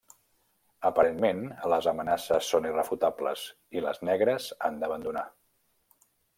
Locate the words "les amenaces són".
1.73-2.67